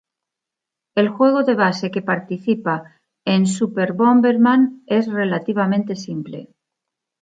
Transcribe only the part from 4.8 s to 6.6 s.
es relativamente simple.